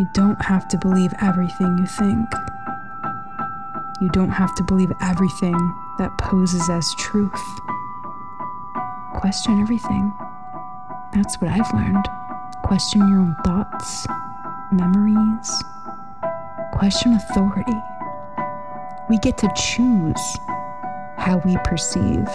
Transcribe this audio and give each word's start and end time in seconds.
You 0.00 0.08
don't 0.14 0.40
have 0.40 0.66
to 0.68 0.78
believe 0.78 1.12
everything 1.20 1.76
you 1.76 1.84
think. 1.84 2.26
You 4.00 4.08
don't 4.08 4.30
have 4.30 4.54
to 4.54 4.64
believe 4.64 4.90
everything 5.02 5.52
that 5.98 6.16
poses 6.16 6.70
as 6.70 6.94
truth. 6.94 7.60
Question 9.12 9.60
everything. 9.60 10.10
That's 11.12 11.38
what 11.38 11.50
I've 11.50 11.70
learned. 11.74 12.08
Question 12.62 13.06
your 13.10 13.18
own 13.18 13.36
thoughts, 13.44 14.06
memories. 14.72 15.62
Question 16.72 17.12
authority. 17.12 17.78
We 19.10 19.18
get 19.18 19.36
to 19.36 19.52
choose 19.54 20.38
how 21.18 21.42
we 21.44 21.58
perceive. 21.64 22.26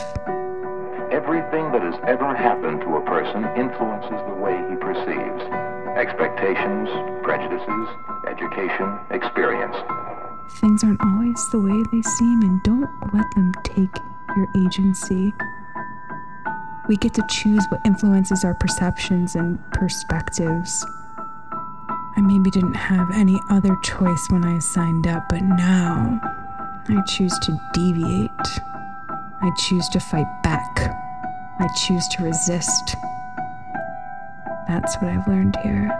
Everything 1.10 1.72
that 1.72 1.82
has 1.82 2.00
ever 2.06 2.36
happened 2.36 2.82
to 2.82 2.98
a 2.98 3.02
person 3.02 3.44
influences 3.58 4.22
the 4.28 4.36
way 4.36 4.56
he 4.70 4.76
perceives. 4.76 5.75
Expectations, 5.96 6.90
prejudices, 7.24 7.88
education, 8.28 9.00
experience. 9.12 9.76
Things 10.60 10.84
aren't 10.84 11.00
always 11.02 11.50
the 11.52 11.60
way 11.60 11.84
they 11.92 12.02
seem, 12.02 12.42
and 12.42 12.62
don't 12.64 12.90
let 13.14 13.26
them 13.34 13.54
take 13.64 13.96
your 14.36 14.48
agency. 14.58 15.34
We 16.90 16.98
get 16.98 17.14
to 17.14 17.24
choose 17.30 17.66
what 17.70 17.80
influences 17.86 18.44
our 18.44 18.54
perceptions 18.56 19.36
and 19.36 19.58
perspectives. 19.72 20.86
I 22.18 22.22
maybe 22.22 22.52
didn't 22.52 22.76
have 22.76 23.10
any 23.12 23.40
other 23.50 23.76
choice 23.84 24.28
when 24.30 24.44
I 24.44 24.60
signed 24.60 25.08
up, 25.08 25.30
but 25.30 25.42
now 25.44 26.20
I 26.90 27.02
choose 27.08 27.38
to 27.40 27.58
deviate. 27.74 28.30
I 29.42 29.52
choose 29.58 29.88
to 29.90 30.00
fight 30.00 30.28
back. 30.44 30.78
I 31.60 31.68
choose 31.88 32.08
to 32.10 32.24
resist. 32.24 32.96
That's 34.68 34.96
what 34.98 35.12
I've 35.12 35.28
learned 35.28 35.56
here. 35.64 35.92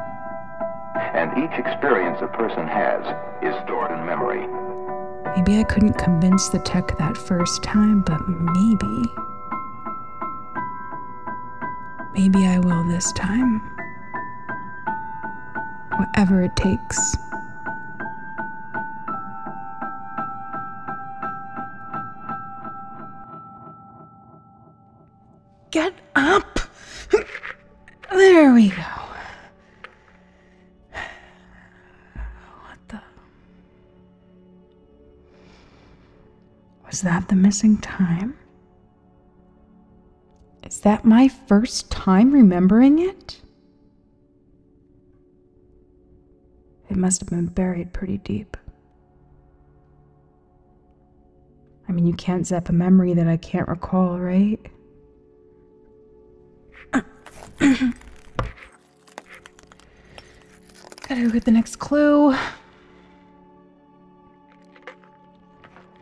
And 1.14 1.32
each 1.38 1.58
experience 1.60 2.20
a 2.22 2.28
person 2.28 2.68
has 2.68 3.06
is 3.44 3.56
stored 3.64 3.92
in 3.92 4.06
memory. 4.06 4.48
Maybe 5.36 5.60
I 5.60 5.64
couldn't 5.64 5.94
convince 5.94 6.50
the 6.50 6.60
tech 6.60 6.98
that 6.98 7.18
first 7.18 7.62
time, 7.62 8.02
but 8.02 8.22
maybe. 8.28 9.04
Maybe 12.14 12.48
I 12.48 12.60
will 12.60 12.84
this 12.86 13.12
time. 13.12 13.60
Whatever 15.98 16.44
it 16.44 16.56
takes. 16.56 17.18
Get 25.72 25.94
up! 26.16 26.45
We 28.56 28.70
go. 28.70 28.78
What 32.14 32.80
the? 32.88 33.02
Was 36.86 37.02
that 37.02 37.28
the 37.28 37.36
missing 37.36 37.80
time? 37.80 38.38
Is 40.66 40.80
that 40.80 41.04
my 41.04 41.28
first 41.28 41.92
time 41.92 42.32
remembering 42.32 43.00
it? 43.00 43.42
It 46.90 46.96
must 46.96 47.20
have 47.20 47.28
been 47.28 47.48
buried 47.48 47.92
pretty 47.92 48.20
deep. 48.20 48.56
I 51.90 51.92
mean, 51.92 52.08
you 52.08 52.14
can't 52.14 52.48
zap 52.48 52.70
a 52.70 52.72
memory 52.72 53.14
that 53.16 53.28
I 53.28 53.36
can't 53.36 53.68
recall, 53.68 54.18
right? 54.18 54.66
Gotta 61.16 61.28
go 61.28 61.34
get 61.34 61.46
the 61.46 61.52
next 61.52 61.78
clue. 61.78 62.36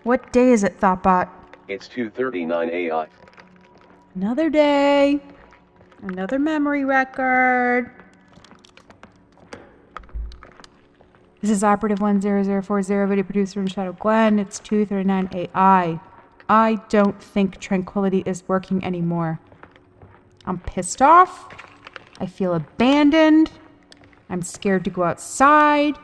What 0.02 0.34
day 0.34 0.50
is 0.50 0.64
it, 0.64 0.80
Thoughtbot? 0.80 1.30
It's 1.68 1.88
2:39 1.88 2.72
AI. 2.72 3.08
Another 4.16 4.50
day. 4.50 5.22
Another 6.02 6.40
memory 6.40 6.84
record. 6.84 7.92
This 11.42 11.52
is 11.52 11.64
Operative 11.64 12.00
10040, 12.00 13.06
video 13.06 13.24
producer 13.24 13.60
from 13.60 13.68
Shadow 13.68 13.94
Glen. 13.94 14.40
It's 14.40 14.58
239 14.58 15.30
AI. 15.32 16.00
I 16.50 16.82
don't 16.90 17.22
think 17.22 17.60
Tranquility 17.60 18.24
is 18.26 18.44
working 18.48 18.84
anymore. 18.84 19.40
I'm 20.48 20.58
pissed 20.58 21.04
off. 21.04 21.50
I 22.20 22.26
feel 22.26 22.56
abandoned. 22.56 23.52
I'm 24.34 24.42
scared 24.42 24.84
to 24.86 24.90
go 24.90 25.04
outside. 25.04 25.96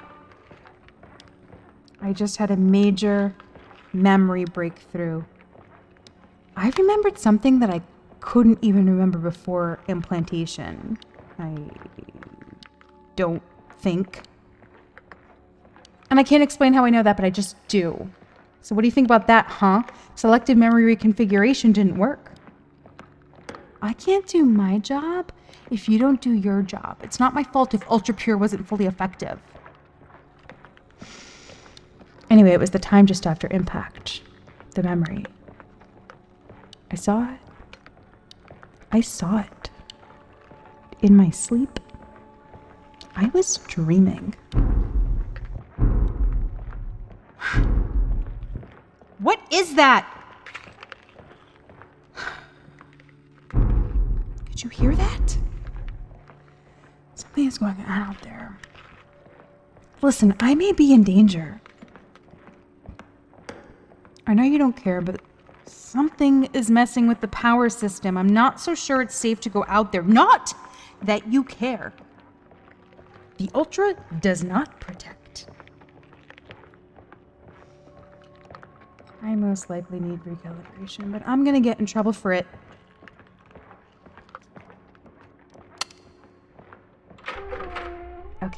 I 2.00 2.14
just 2.14 2.38
had 2.38 2.52
a 2.52 2.56
major 2.56 3.34
memory 3.92 4.46
breakthrough. 4.46 5.24
I 6.56 6.72
remembered 6.78 7.18
something 7.18 7.58
that 7.58 7.72
I 7.72 7.82
couldn't 8.20 8.60
even 8.62 8.88
remember 8.88 9.18
before 9.18 9.80
implantation. 9.88 11.00
I 11.40 11.58
don't 13.16 13.42
think. 13.80 14.22
And 16.12 16.20
I 16.20 16.24
can't 16.24 16.44
explain 16.44 16.74
how 16.74 16.86
I 16.86 16.92
know 16.92 17.02
that, 17.02 17.18
but 17.18 17.26
I 17.26 17.32
just 17.32 17.56
do. 17.68 18.12
So, 18.62 18.76
what 18.76 18.84
do 18.84 18.88
you 18.88 18.92
think 18.92 19.08
about 19.08 19.26
that, 19.26 19.48
huh? 19.48 19.82
Selective 20.14 20.56
memory 20.56 20.96
reconfiguration 20.96 21.74
didn't 21.74 21.98
work. 21.98 22.32
I 23.82 23.94
can't 23.94 24.28
do 24.28 24.46
my 24.46 24.78
job 24.78 25.32
if 25.72 25.88
you 25.88 26.00
don't 26.00 26.22
do 26.22 26.32
your 26.32 26.62
job. 26.62 26.98
It's 27.04 27.20
not 27.20 27.34
my 27.34 27.44
fault 27.44 27.74
if 27.74 27.90
Ultra 27.90 28.14
Pure 28.14 28.38
wasn't 28.38 28.68
fully 28.68 28.86
effective. 28.86 29.40
Anyway, 32.30 32.52
it 32.52 32.60
was 32.60 32.72
the 32.72 32.80
time 32.80 33.06
just 33.06 33.26
after 33.26 33.48
impact. 33.52 34.22
The 34.76 34.84
memory. 34.84 35.26
I 36.92 36.96
saw 36.96 37.32
it. 37.34 37.78
I 38.92 39.02
saw 39.02 39.40
it. 39.40 39.70
In 41.02 41.16
my 41.16 41.30
sleep. 41.30 41.80
I 43.16 43.28
was 43.28 43.58
dreaming. 43.68 44.36
What 49.20 49.40
is 49.52 49.76
that? 49.76 50.19
Could 54.60 54.78
you 54.78 54.90
hear 54.90 54.96
that? 54.98 55.38
Something 57.16 57.46
is 57.46 57.58
going 57.58 57.78
on 57.88 58.02
out 58.02 58.22
there. 58.24 58.58
Listen, 60.02 60.36
I 60.42 60.54
may 60.54 60.74
be 60.74 60.92
in 60.92 61.02
danger. 61.02 61.62
I 64.28 64.34
know 64.34 64.44
you 64.44 64.58
don't 64.58 64.76
care, 64.76 65.00
but 65.00 65.22
something 65.66 66.50
is 66.52 66.70
messing 66.70 67.08
with 67.08 67.22
the 67.22 67.30
power 67.30 67.70
system. 67.70 68.18
I'm 68.18 68.28
not 68.28 68.60
so 68.60 68.76
sure 68.76 69.02
it's 69.02 69.16
safe 69.16 69.40
to 69.42 69.50
go 69.50 69.64
out 69.70 69.94
there. 69.94 70.04
Not 70.04 70.54
that 71.04 71.32
you 71.32 71.46
care. 71.46 71.94
The 73.38 73.50
Ultra 73.56 73.96
does 74.20 74.44
not 74.44 74.78
protect. 74.82 75.48
I 79.22 79.36
most 79.36 79.70
likely 79.70 80.02
need 80.02 80.20
recalibration, 80.26 81.14
but 81.14 81.26
I'm 81.26 81.46
gonna 81.46 81.62
get 81.62 81.80
in 81.80 81.86
trouble 81.86 82.12
for 82.12 82.34
it. 82.34 82.46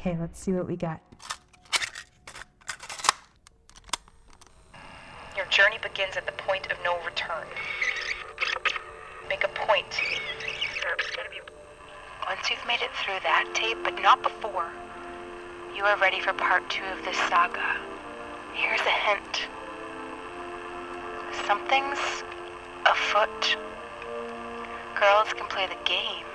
Okay, 0.04 0.18
let's 0.18 0.40
see 0.40 0.50
what 0.50 0.66
we 0.66 0.74
got. 0.74 1.00
Your 5.36 5.46
journey 5.46 5.78
begins 5.80 6.16
at 6.16 6.26
the 6.26 6.32
point 6.32 6.66
of 6.72 6.78
no 6.82 6.98
return. 7.04 7.46
Make 9.28 9.44
a 9.44 9.48
point. 9.54 10.02
Once 12.26 12.50
you've 12.50 12.66
made 12.66 12.80
it 12.82 12.90
through 13.04 13.20
that 13.22 13.48
tape, 13.54 13.78
but 13.84 14.02
not 14.02 14.24
before, 14.24 14.72
you 15.76 15.84
are 15.84 15.96
ready 15.98 16.20
for 16.20 16.32
part 16.32 16.68
two 16.68 16.82
of 16.86 17.04
this 17.04 17.16
saga. 17.28 17.76
Here's 18.54 18.80
a 18.80 18.90
hint. 19.06 19.46
Something's 21.46 22.24
afoot. 22.86 23.56
Girls 24.98 25.32
can 25.32 25.46
play 25.46 25.68
the 25.68 25.78
game 25.84 26.26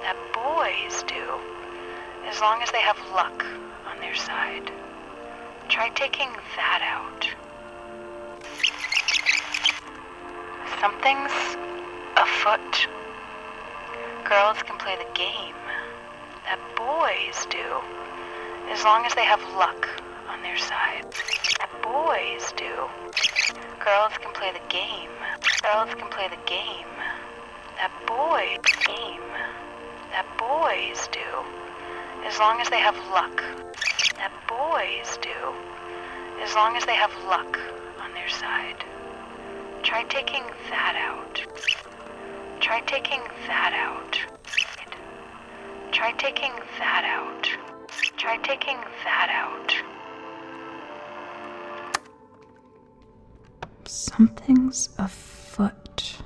that 0.00 0.16
boys 0.32 1.02
do, 1.02 1.38
as 2.26 2.40
long 2.40 2.62
as 2.62 2.70
they 2.72 2.80
have 2.80 2.98
luck 3.12 3.44
on 3.86 3.98
their 4.00 4.14
side. 4.14 4.70
Try 5.68 5.90
taking 5.90 6.30
that 6.56 6.80
out. 6.82 7.28
Something's 10.80 11.32
afoot. 12.16 12.88
Girls 14.24 14.62
can 14.62 14.78
play 14.78 14.96
the 14.96 15.18
game 15.18 15.54
that 16.44 16.58
boys 16.76 17.46
do, 17.50 17.68
as 18.72 18.82
long 18.84 19.04
as 19.04 19.14
they 19.14 19.24
have 19.24 19.40
luck 19.56 19.88
on 20.28 20.42
their 20.42 20.58
side. 20.58 21.06
That 21.58 21.70
boys 21.82 22.52
do. 22.56 22.88
Girls 23.84 24.12
can 24.20 24.32
play 24.32 24.52
the 24.52 24.66
game. 24.68 25.10
Girls 25.62 25.94
can 25.94 26.08
play 26.08 26.28
the 26.28 26.40
game 26.46 26.86
that 27.78 27.92
boys 28.06 28.58
game 28.86 29.22
that 30.10 30.26
boys 30.36 31.06
do, 31.12 31.30
as 32.26 32.38
long 32.38 32.60
as 32.60 32.68
they 32.70 32.78
have 32.80 32.96
luck. 33.10 33.42
That 34.16 34.32
boys 34.48 35.18
do, 35.22 35.54
as 36.42 36.54
long 36.54 36.76
as 36.76 36.84
they 36.86 36.94
have 36.94 37.12
luck 37.24 37.58
on 38.00 38.12
their 38.14 38.28
side. 38.28 38.84
Try 39.82 40.04
taking 40.04 40.42
that 40.70 40.96
out. 40.96 41.40
Try 42.60 42.80
taking 42.82 43.20
that 43.46 43.72
out. 43.72 44.18
Try 45.92 46.12
taking 46.12 46.52
that 46.78 47.04
out. 47.04 47.48
Try 48.16 48.36
taking 48.38 48.76
that 49.04 49.30
out. 49.30 49.74
Something's 53.86 54.90
afoot. 54.98 56.18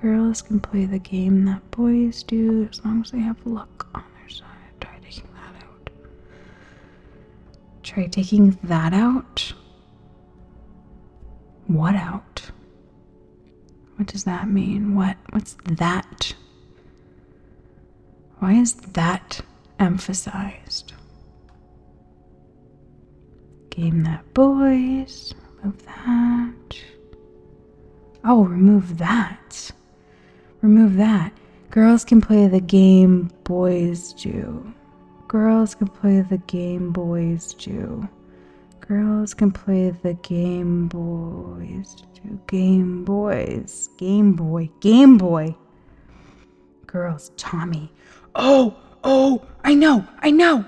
Girls 0.00 0.42
can 0.42 0.60
play 0.60 0.84
the 0.86 0.98
game 0.98 1.44
that 1.46 1.70
boys 1.70 2.22
do 2.22 2.68
as 2.70 2.84
long 2.84 3.02
as 3.02 3.10
they 3.10 3.20
have 3.20 3.44
luck 3.46 3.86
on 3.94 4.04
their 4.18 4.28
side. 4.28 4.46
Try 4.80 4.98
taking 5.02 5.28
that 5.34 5.54
out. 5.64 5.90
Try 7.94 8.08
taking 8.08 8.58
that 8.64 8.92
out. 8.92 9.52
What 11.68 11.94
out? 11.94 12.50
What 13.94 14.08
does 14.08 14.24
that 14.24 14.48
mean? 14.48 14.96
What 14.96 15.16
what's 15.30 15.56
that? 15.64 16.34
Why 18.40 18.54
is 18.54 18.74
that 18.74 19.42
emphasized? 19.78 20.92
Game 23.70 24.02
that 24.02 24.34
boys. 24.34 25.32
Remove 25.58 25.86
that. 25.86 26.78
Oh, 28.24 28.42
remove 28.42 28.98
that. 28.98 29.70
Remove 30.62 30.96
that. 30.96 31.32
Girls 31.70 32.04
can 32.04 32.20
play 32.20 32.48
the 32.48 32.60
game 32.60 33.30
boys 33.44 34.12
do. 34.14 34.74
Girls 35.34 35.74
can 35.74 35.88
play 35.88 36.20
the 36.20 36.38
game 36.38 36.92
boys 36.92 37.54
do. 37.54 38.08
Girls 38.78 39.34
can 39.34 39.50
play 39.50 39.90
the 39.90 40.14
Game 40.14 40.86
Boys 40.86 41.96
do. 42.22 42.38
Game 42.46 43.04
Boys. 43.04 43.88
Game 43.98 44.34
Boy. 44.34 44.70
Game 44.78 45.18
Boy. 45.18 45.56
Girls. 46.86 47.32
Tommy. 47.36 47.90
Oh, 48.36 48.76
oh, 49.02 49.44
I 49.64 49.74
know, 49.74 50.06
I 50.20 50.30
know. 50.30 50.64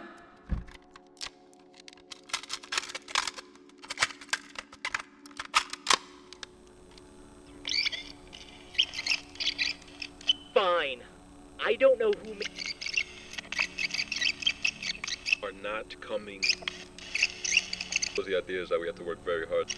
Fine. 10.53 11.03
I 11.65 11.77
don't 11.77 12.01
know 12.01 12.11
who. 12.25 12.35
Ma- 12.35 12.41
are 15.47 15.53
not 15.87 16.01
coming. 16.01 16.43
So 18.15 18.23
the 18.23 18.37
idea 18.37 18.63
is 18.63 18.69
that 18.71 18.81
we 18.81 18.87
have 18.87 18.97
to 18.97 19.05
work 19.05 19.25
very 19.25 19.47
hard. 19.47 19.75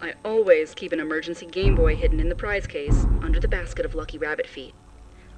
I 0.00 0.14
always 0.24 0.74
keep 0.74 0.92
an 0.92 1.00
emergency 1.00 1.46
Game 1.46 1.74
Boy 1.74 1.96
hidden 1.96 2.20
in 2.20 2.28
the 2.28 2.34
prize 2.34 2.66
case 2.66 3.04
under 3.22 3.40
the 3.40 3.48
basket 3.48 3.84
of 3.84 3.94
lucky 3.94 4.18
rabbit 4.18 4.46
feet. 4.46 4.74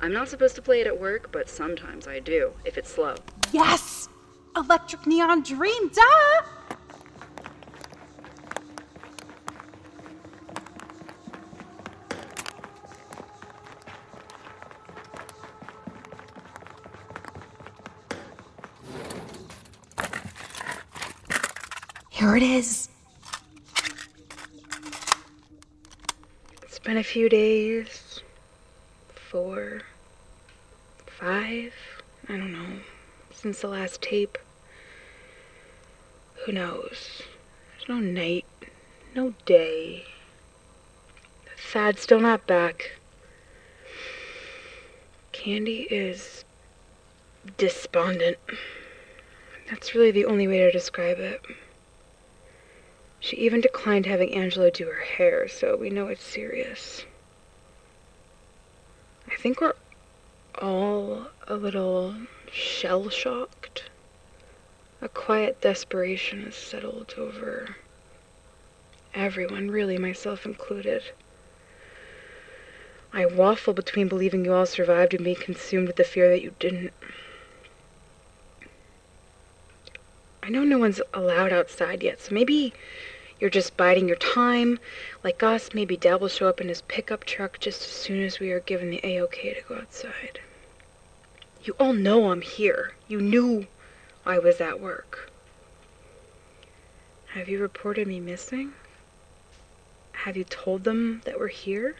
I'm 0.02 0.12
not 0.12 0.28
supposed 0.28 0.54
to 0.56 0.62
play 0.62 0.80
it 0.80 0.86
at 0.86 0.98
work, 0.98 1.30
but 1.32 1.48
sometimes 1.48 2.06
I 2.06 2.20
do, 2.20 2.52
if 2.64 2.76
it's 2.76 2.92
slow. 2.92 3.14
Yes! 3.52 4.08
Electric 4.56 5.06
Neon 5.06 5.42
Dream, 5.42 5.88
duh! 5.88 6.42
Here 22.10 22.36
it 22.36 22.42
is. 22.42 22.90
It's 26.62 26.78
been 26.78 26.89
a 27.00 27.02
few 27.02 27.30
days. 27.30 28.20
Four. 29.08 29.80
Five. 31.06 31.72
I 32.28 32.36
don't 32.36 32.52
know. 32.52 32.80
Since 33.32 33.62
the 33.62 33.68
last 33.68 34.02
tape. 34.02 34.36
Who 36.44 36.52
knows? 36.52 37.22
There's 37.70 37.88
no 37.88 38.00
night. 38.00 38.44
No 39.14 39.32
day. 39.46 40.04
Thad's 41.72 42.02
still 42.02 42.20
not 42.20 42.46
back. 42.46 42.92
Candy 45.32 45.88
is 45.90 46.44
despondent. 47.56 48.36
That's 49.70 49.94
really 49.94 50.10
the 50.10 50.26
only 50.26 50.46
way 50.46 50.58
to 50.58 50.70
describe 50.70 51.18
it. 51.18 51.40
She 53.20 53.36
even 53.36 53.60
declined 53.60 54.06
having 54.06 54.34
Angela 54.34 54.70
do 54.70 54.86
her 54.86 55.04
hair, 55.04 55.46
so 55.46 55.76
we 55.76 55.90
know 55.90 56.08
it's 56.08 56.24
serious. 56.24 57.04
I 59.30 59.36
think 59.36 59.60
we're 59.60 59.74
all 60.60 61.28
a 61.46 61.54
little 61.54 62.16
shell 62.50 63.10
shocked. 63.10 63.90
A 65.02 65.08
quiet 65.08 65.60
desperation 65.60 66.44
has 66.44 66.54
settled 66.54 67.14
over 67.18 67.76
everyone, 69.14 69.70
really, 69.70 69.98
myself 69.98 70.46
included. 70.46 71.02
I 73.12 73.26
waffle 73.26 73.74
between 73.74 74.08
believing 74.08 74.46
you 74.46 74.54
all 74.54 74.66
survived 74.66 75.12
and 75.12 75.24
being 75.24 75.36
consumed 75.36 75.88
with 75.88 75.96
the 75.96 76.04
fear 76.04 76.30
that 76.30 76.42
you 76.42 76.54
didn't. 76.58 76.92
I 80.39 80.39
know 80.50 80.64
no 80.64 80.78
one's 80.78 81.00
allowed 81.14 81.52
outside 81.52 82.02
yet, 82.02 82.20
so 82.20 82.34
maybe 82.34 82.72
you're 83.40 83.50
just 83.50 83.76
biding 83.76 84.06
your 84.06 84.18
time. 84.18 84.78
Like 85.24 85.42
us, 85.42 85.70
maybe 85.72 85.96
Dad 85.96 86.20
will 86.20 86.28
show 86.28 86.48
up 86.48 86.60
in 86.60 86.68
his 86.68 86.82
pickup 86.82 87.24
truck 87.24 87.58
just 87.58 87.80
as 87.80 87.88
soon 87.88 88.22
as 88.22 88.38
we 88.38 88.52
are 88.52 88.60
given 88.60 88.90
the 88.90 89.00
A-OK 89.02 89.54
to 89.54 89.62
go 89.62 89.76
outside. 89.76 90.40
You 91.64 91.74
all 91.80 91.92
know 91.92 92.30
I'm 92.30 92.42
here. 92.42 92.92
You 93.08 93.20
knew 93.20 93.66
I 94.26 94.38
was 94.38 94.60
at 94.60 94.80
work. 94.80 95.30
Have 97.28 97.48
you 97.48 97.60
reported 97.60 98.06
me 98.06 98.20
missing? 98.20 98.72
Have 100.12 100.36
you 100.36 100.44
told 100.44 100.84
them 100.84 101.22
that 101.24 101.38
we're 101.38 101.48
here? 101.48 101.96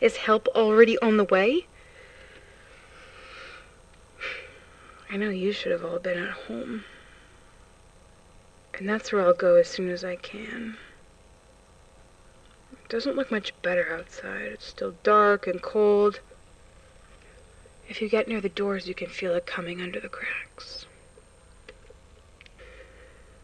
Is 0.00 0.16
help 0.18 0.48
already 0.48 0.98
on 0.98 1.16
the 1.16 1.24
way? 1.24 1.66
I 5.10 5.16
know 5.16 5.30
you 5.30 5.52
should 5.52 5.72
have 5.72 5.84
all 5.84 5.98
been 5.98 6.18
at 6.18 6.30
home. 6.30 6.84
And 8.80 8.88
that's 8.88 9.12
where 9.12 9.20
I'll 9.20 9.34
go 9.34 9.56
as 9.56 9.68
soon 9.68 9.90
as 9.90 10.06
I 10.06 10.16
can. 10.16 10.78
It 12.72 12.88
doesn't 12.88 13.14
look 13.14 13.30
much 13.30 13.52
better 13.60 13.94
outside. 13.94 14.46
It's 14.52 14.64
still 14.64 14.94
dark 15.02 15.46
and 15.46 15.60
cold. 15.60 16.20
If 17.90 18.00
you 18.00 18.08
get 18.08 18.26
near 18.26 18.40
the 18.40 18.48
doors, 18.48 18.88
you 18.88 18.94
can 18.94 19.08
feel 19.08 19.34
it 19.34 19.44
coming 19.44 19.82
under 19.82 20.00
the 20.00 20.08
cracks. 20.08 20.86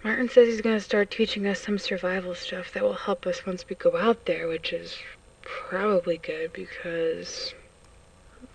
Martin 0.03 0.31
says 0.31 0.49
he's 0.49 0.63
going 0.63 0.79
to 0.79 0.81
start 0.81 1.11
teaching 1.11 1.47
us 1.47 1.61
some 1.61 1.79
survival 1.79 2.35
stuff 2.35 2.73
that 2.73 2.83
will 2.83 2.95
help 2.95 3.27
us 3.27 3.45
once 3.45 3.69
we 3.69 3.77
go 3.77 3.95
out 3.95 4.25
there, 4.25 4.49
which 4.49 4.73
is 4.73 4.97
probably 5.43 6.17
good 6.17 6.51
because, 6.55 7.53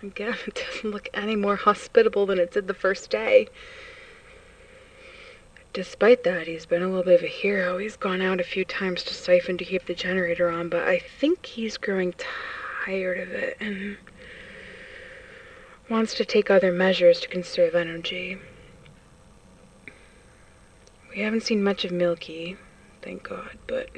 again, 0.02 0.36
it 0.48 0.56
doesn't 0.56 0.90
look 0.90 1.10
any 1.14 1.36
more 1.36 1.58
hospitable 1.58 2.26
than 2.26 2.40
it 2.40 2.52
did 2.52 2.68
the 2.68 2.74
first 2.74 3.12
day. 3.12 3.50
Despite 5.74 6.24
that, 6.24 6.48
he's 6.48 6.66
been 6.66 6.82
a 6.82 6.88
little 6.88 7.04
bit 7.04 7.20
of 7.20 7.24
a 7.24 7.28
hero. 7.28 7.78
He's 7.78 7.96
gone 7.96 8.22
out 8.22 8.42
a 8.42 8.44
few 8.44 8.66
times 8.66 9.04
to 9.04 9.13
siphon 9.13 9.58
to 9.58 9.63
keep 9.63 9.86
the 9.86 9.94
generator 9.94 10.50
on, 10.50 10.68
but 10.68 10.86
I 10.86 11.00
think 11.00 11.46
he's 11.46 11.78
growing 11.78 12.13
tired 12.86 13.20
of 13.20 13.32
it 13.32 13.56
and 13.62 13.98
wants 15.88 16.13
to 16.16 16.25
take 16.25 16.51
other 16.51 16.74
measures 16.74 17.22
to 17.22 17.30
conserve 17.30 17.74
energy. 17.74 18.38
We 21.10 21.22
haven't 21.22 21.44
seen 21.44 21.63
much 21.63 21.86
of 21.86 21.92
Milky, 21.92 22.58
thank 23.01 23.24
God, 23.24 23.58
but 23.66 23.90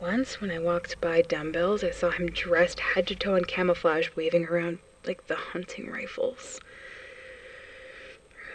once 0.00 0.40
when 0.40 0.50
I 0.50 0.58
walked 0.58 0.98
by 1.00 1.20
dumbbells, 1.20 1.84
I 1.84 1.90
saw 1.90 2.10
him 2.10 2.30
dressed 2.30 2.80
head 2.80 3.06
to 3.08 3.14
toe 3.14 3.34
in 3.34 3.44
camouflage, 3.44 4.08
waving 4.16 4.46
around 4.46 4.78
like 5.06 5.26
the 5.26 5.36
hunting 5.36 5.90
rifles. 5.90 6.58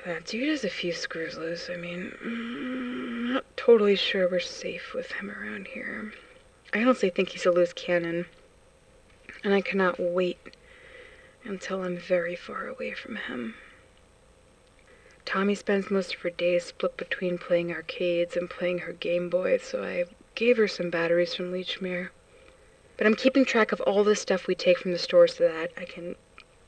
That 0.07 0.23
dude 0.23 0.47
has 0.47 0.63
a 0.63 0.69
few 0.69 0.93
screws 0.93 1.37
loose. 1.37 1.69
I 1.69 1.75
mean, 1.75 2.15
I'm 2.23 3.33
not 3.33 3.43
totally 3.57 3.97
sure 3.97 4.29
we're 4.29 4.39
safe 4.39 4.93
with 4.93 5.11
him 5.11 5.29
around 5.29 5.67
here. 5.67 6.13
I 6.73 6.81
honestly 6.81 7.09
think 7.09 7.27
he's 7.27 7.45
a 7.45 7.51
loose 7.51 7.73
cannon, 7.73 8.25
and 9.43 9.53
I 9.53 9.59
cannot 9.59 9.99
wait 9.99 10.55
until 11.43 11.83
I'm 11.83 11.97
very 11.97 12.37
far 12.37 12.67
away 12.67 12.93
from 12.93 13.17
him. 13.17 13.55
Tommy 15.25 15.55
spends 15.55 15.91
most 15.91 16.15
of 16.15 16.21
her 16.21 16.29
days 16.29 16.63
split 16.63 16.95
between 16.95 17.37
playing 17.37 17.73
arcades 17.73 18.37
and 18.37 18.49
playing 18.49 18.79
her 18.79 18.93
Game 18.93 19.29
Boy, 19.29 19.57
so 19.57 19.83
I 19.83 20.05
gave 20.35 20.55
her 20.55 20.69
some 20.69 20.89
batteries 20.89 21.35
from 21.35 21.51
Lechmere. 21.51 22.11
But 22.95 23.07
I'm 23.07 23.15
keeping 23.15 23.43
track 23.43 23.73
of 23.73 23.81
all 23.81 24.05
the 24.05 24.15
stuff 24.15 24.47
we 24.47 24.55
take 24.55 24.77
from 24.77 24.93
the 24.93 24.99
store 24.99 25.27
so 25.27 25.49
that 25.49 25.73
I 25.75 25.83
can 25.83 26.15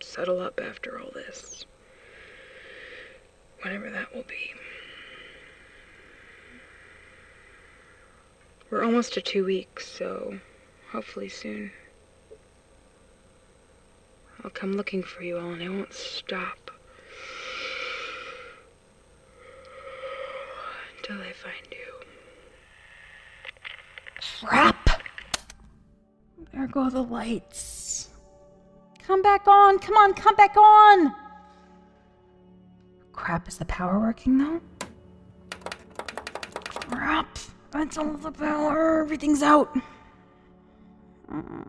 settle 0.02 0.42
up 0.42 0.60
after 0.62 1.00
all 1.00 1.12
this. 1.12 1.66
Whatever 3.62 3.90
that 3.90 4.14
will 4.16 4.24
be. 4.24 4.54
We're 8.70 8.84
almost 8.84 9.14
to 9.14 9.22
two 9.22 9.46
weeks, 9.46 9.88
so 9.88 10.40
hopefully 10.92 11.30
soon. 11.30 11.72
I'll 14.44 14.52
come 14.52 14.74
looking 14.74 15.04
for 15.04 15.24
you 15.24 15.38
all 15.38 15.52
and 15.52 15.62
I 15.62 15.70
won't 15.70 15.94
stop 15.94 16.72
until 20.98 21.22
I 21.22 21.34
find 21.34 21.68
you. 21.72 21.78
Crap! 24.46 25.04
There 26.54 26.68
go 26.68 26.90
the 26.90 27.02
lights. 27.02 28.10
Come 29.06 29.22
back 29.22 29.48
on! 29.48 29.80
Come 29.80 29.98
on, 29.98 30.14
come 30.14 30.36
back 30.36 30.56
on! 30.56 31.14
Crap, 33.20 33.50
is 33.50 33.58
the 33.58 33.66
power 33.66 34.00
working 34.00 34.38
though? 34.38 34.62
Crap! 36.64 37.38
That's 37.70 37.98
all 37.98 38.14
the 38.14 38.32
power. 38.32 39.02
Everything's 39.02 39.44
out. 39.44 39.78
Mm, 41.30 41.68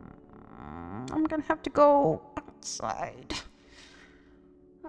I'm 1.12 1.24
gonna 1.24 1.42
have 1.48 1.60
to 1.64 1.70
go 1.70 2.22
outside. 2.38 3.34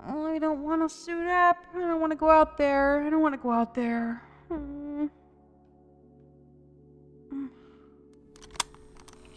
Oh, 0.07 0.27
I 0.27 0.37
don't 0.37 0.63
want 0.63 0.87
to 0.87 0.95
suit 0.95 1.27
up. 1.27 1.57
I 1.75 1.79
don't 1.79 1.99
want 1.99 2.11
to 2.11 2.15
go 2.15 2.29
out 2.29 2.59
there. 2.59 3.03
I 3.05 3.09
don't 3.09 3.21
want 3.21 3.33
to 3.33 3.41
go 3.41 3.51
out 3.51 3.73
there. 3.73 4.21
Mm. 4.51 5.09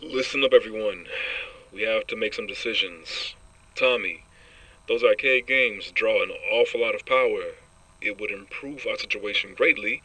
Listen 0.02 0.44
up, 0.44 0.52
everyone. 0.52 1.06
We 1.72 1.82
have 1.82 2.06
to 2.08 2.16
make 2.16 2.34
some 2.34 2.46
decisions. 2.46 3.34
Tommy, 3.74 4.24
those 4.88 5.02
arcade 5.02 5.46
games 5.46 5.90
draw 5.92 6.22
an 6.22 6.30
awful 6.52 6.80
lot 6.80 6.94
of 6.94 7.06
power. 7.06 7.52
It 8.00 8.20
would 8.20 8.30
improve 8.30 8.86
our 8.88 8.98
situation 8.98 9.54
greatly 9.54 10.02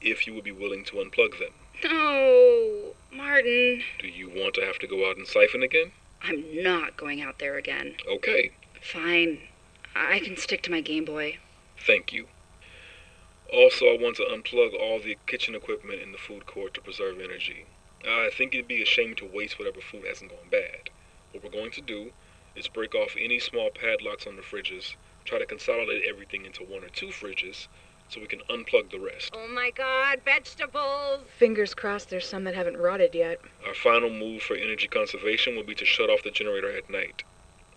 if 0.00 0.26
you 0.26 0.34
would 0.34 0.44
be 0.44 0.52
willing 0.52 0.84
to 0.84 0.96
unplug 0.96 1.38
them. 1.38 1.52
No, 1.84 2.94
Martin. 3.12 3.82
Do 3.98 4.08
you 4.08 4.28
want 4.28 4.54
to 4.54 4.60
have 4.62 4.78
to 4.80 4.86
go 4.86 5.08
out 5.08 5.16
and 5.16 5.26
siphon 5.26 5.62
again? 5.62 5.92
I'm 6.22 6.44
not 6.62 6.96
going 6.96 7.20
out 7.22 7.38
there 7.38 7.56
again. 7.56 7.94
Okay, 8.08 8.50
Fine. 8.82 9.40
I 9.96 10.20
can 10.20 10.36
stick 10.36 10.62
to 10.62 10.70
my 10.70 10.80
Game 10.80 11.04
Boy. 11.04 11.38
thank 11.84 12.12
you. 12.12 12.26
Also, 13.52 13.86
I 13.86 13.96
want 14.00 14.16
to 14.16 14.24
unplug 14.24 14.74
all 14.78 15.00
the 15.00 15.16
kitchen 15.26 15.54
equipment 15.54 16.00
in 16.00 16.12
the 16.12 16.18
food 16.18 16.46
court 16.46 16.74
to 16.74 16.80
preserve 16.80 17.18
energy. 17.18 17.64
I 18.06 18.30
think 18.36 18.54
it'd 18.54 18.68
be 18.68 18.82
a 18.82 18.86
shame 18.86 19.14
to 19.16 19.24
waste 19.26 19.58
whatever 19.58 19.80
food 19.80 20.04
hasn't 20.06 20.30
gone 20.30 20.48
bad. 20.50 20.90
What 21.32 21.42
we're 21.42 21.50
going 21.50 21.70
to 21.72 21.80
do 21.80 22.12
is 22.58 22.68
break 22.68 22.94
off 22.94 23.14
any 23.18 23.38
small 23.38 23.70
padlocks 23.70 24.26
on 24.26 24.36
the 24.36 24.42
fridges, 24.42 24.94
try 25.24 25.38
to 25.38 25.46
consolidate 25.46 26.02
everything 26.08 26.44
into 26.44 26.64
one 26.64 26.84
or 26.84 26.88
two 26.88 27.08
fridges, 27.08 27.68
so 28.08 28.20
we 28.20 28.26
can 28.26 28.40
unplug 28.50 28.90
the 28.90 28.98
rest. 28.98 29.30
Oh 29.32 29.48
my 29.48 29.70
god, 29.70 30.22
vegetables! 30.24 31.20
Fingers 31.38 31.74
crossed 31.74 32.10
there's 32.10 32.26
some 32.26 32.44
that 32.44 32.54
haven't 32.54 32.78
rotted 32.78 33.14
yet. 33.14 33.40
Our 33.66 33.74
final 33.74 34.10
move 34.10 34.42
for 34.42 34.56
energy 34.56 34.88
conservation 34.88 35.54
will 35.54 35.64
be 35.64 35.74
to 35.76 35.84
shut 35.84 36.10
off 36.10 36.22
the 36.22 36.30
generator 36.30 36.76
at 36.76 36.90
night. 36.90 37.22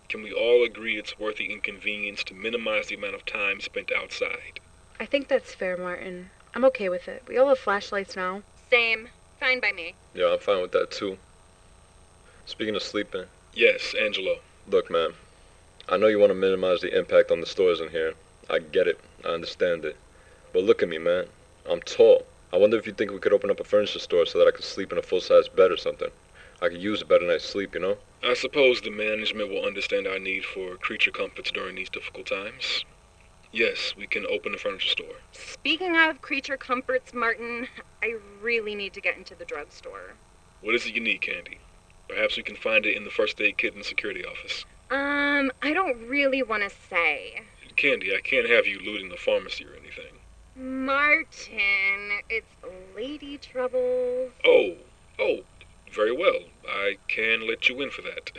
Can 0.08 0.22
we 0.22 0.32
all 0.32 0.64
agree 0.64 0.98
it's 0.98 1.18
worth 1.18 1.36
the 1.36 1.52
inconvenience 1.52 2.24
to 2.24 2.34
minimize 2.34 2.88
the 2.88 2.96
amount 2.96 3.14
of 3.14 3.24
time 3.24 3.60
spent 3.60 3.90
outside? 3.96 4.60
I 4.98 5.06
think 5.06 5.28
that's 5.28 5.54
fair, 5.54 5.76
Martin. 5.76 6.30
I'm 6.54 6.64
okay 6.66 6.88
with 6.88 7.08
it. 7.08 7.22
We 7.26 7.38
all 7.38 7.48
have 7.48 7.58
flashlights 7.58 8.16
now. 8.16 8.42
Same. 8.70 9.08
Fine 9.40 9.60
by 9.60 9.72
me. 9.72 9.94
Yeah, 10.14 10.32
I'm 10.32 10.38
fine 10.38 10.60
with 10.60 10.72
that 10.72 10.90
too. 10.90 11.18
Speaking 12.44 12.76
of 12.76 12.82
sleeping. 12.82 13.24
Yes, 13.54 13.94
Angelo. 13.98 14.36
Look, 14.68 14.90
man, 14.90 15.12
I 15.88 15.96
know 15.96 16.06
you 16.06 16.18
want 16.18 16.30
to 16.30 16.34
minimize 16.34 16.80
the 16.80 16.96
impact 16.96 17.30
on 17.30 17.40
the 17.40 17.46
stores 17.46 17.80
in 17.80 17.88
here. 17.88 18.14
I 18.48 18.60
get 18.60 18.86
it. 18.86 19.00
I 19.24 19.28
understand 19.28 19.84
it. 19.84 19.96
But 20.52 20.64
look 20.64 20.82
at 20.82 20.88
me, 20.88 20.98
man. 20.98 21.26
I'm 21.68 21.80
tall. 21.80 22.24
I 22.52 22.58
wonder 22.58 22.76
if 22.76 22.86
you 22.86 22.92
think 22.92 23.10
we 23.10 23.18
could 23.18 23.32
open 23.32 23.50
up 23.50 23.60
a 23.60 23.64
furniture 23.64 23.98
store 23.98 24.26
so 24.26 24.38
that 24.38 24.46
I 24.46 24.50
could 24.50 24.64
sleep 24.64 24.92
in 24.92 24.98
a 24.98 25.02
full-size 25.02 25.48
bed 25.48 25.70
or 25.70 25.76
something. 25.76 26.10
I 26.60 26.68
could 26.68 26.82
use 26.82 27.02
a 27.02 27.06
better 27.06 27.26
night's 27.26 27.48
sleep, 27.48 27.74
you 27.74 27.80
know? 27.80 27.96
I 28.22 28.34
suppose 28.34 28.80
the 28.80 28.90
management 28.90 29.48
will 29.48 29.64
understand 29.64 30.06
our 30.06 30.18
need 30.18 30.44
for 30.44 30.76
creature 30.76 31.10
comforts 31.10 31.50
during 31.50 31.74
these 31.74 31.90
difficult 31.90 32.26
times. 32.26 32.84
Yes, 33.50 33.94
we 33.96 34.06
can 34.06 34.26
open 34.26 34.54
a 34.54 34.58
furniture 34.58 34.88
store. 34.88 35.16
Speaking 35.32 35.96
of 35.96 36.22
creature 36.22 36.56
comforts, 36.56 37.12
Martin, 37.12 37.68
I 38.02 38.14
really 38.40 38.74
need 38.74 38.92
to 38.94 39.00
get 39.00 39.16
into 39.16 39.34
the 39.34 39.44
drugstore. 39.44 40.14
What 40.60 40.74
is 40.74 40.86
it 40.86 40.94
you 40.94 41.00
need, 41.00 41.20
Candy? 41.20 41.58
Perhaps 42.14 42.36
we 42.36 42.42
can 42.42 42.56
find 42.56 42.84
it 42.84 42.94
in 42.94 43.04
the 43.04 43.10
first 43.10 43.40
aid 43.40 43.56
kit 43.56 43.72
in 43.72 43.78
the 43.78 43.84
security 43.84 44.22
office. 44.24 44.66
Um, 44.90 45.50
I 45.62 45.72
don't 45.72 46.06
really 46.08 46.42
want 46.42 46.62
to 46.62 46.70
say. 46.90 47.40
Candy, 47.76 48.14
I 48.14 48.20
can't 48.20 48.48
have 48.50 48.66
you 48.66 48.80
looting 48.80 49.08
the 49.08 49.16
pharmacy 49.16 49.64
or 49.64 49.72
anything. 49.72 50.20
Martin, 50.54 52.20
it's 52.28 52.54
lady 52.94 53.38
troubles. 53.38 54.30
Oh, 54.44 54.74
oh, 55.18 55.38
very 55.90 56.12
well. 56.12 56.40
I 56.68 56.98
can 57.08 57.48
let 57.48 57.70
you 57.70 57.80
in 57.80 57.88
for 57.88 58.02
that. 58.02 58.30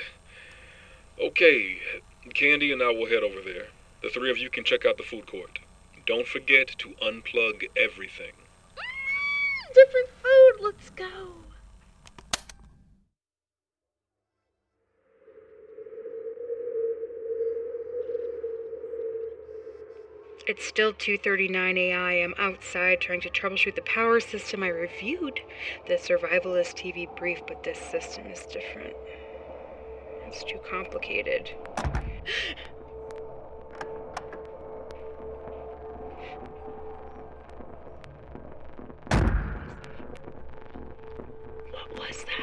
Okay, 1.19 1.79
Candy 2.35 2.71
and 2.71 2.83
I 2.83 2.89
will 2.89 3.09
head 3.09 3.23
over 3.23 3.41
there. 3.41 3.67
The 4.03 4.09
three 4.09 4.29
of 4.29 4.37
you 4.37 4.51
can 4.51 4.63
check 4.63 4.85
out 4.85 4.97
the 4.97 5.03
food 5.03 5.25
court. 5.25 5.57
Don't 6.05 6.27
forget 6.27 6.67
to 6.77 6.89
unplug 7.01 7.63
everything. 7.75 8.33
Different 9.73 10.09
food, 10.21 10.53
let's 10.61 10.91
go. 10.91 11.42
It's 20.45 20.65
still 20.65 20.91
2:39 20.93 21.77
AI. 21.77 22.11
I'm 22.21 22.33
outside 22.37 22.99
trying 22.99 23.21
to 23.21 23.29
troubleshoot 23.29 23.75
the 23.75 23.81
power 23.81 24.19
system. 24.19 24.61
I 24.61 24.67
reviewed 24.67 25.39
the 25.87 25.93
survivalist 25.93 26.75
TV 26.75 27.07
brief, 27.15 27.39
but 27.47 27.63
this 27.63 27.79
system 27.79 28.27
is 28.27 28.45
different. 28.45 28.93
It's 30.27 30.43
too 30.43 30.59
complicated. 30.69 31.51
What 41.71 41.99
was 41.99 42.25
that? 42.25 42.42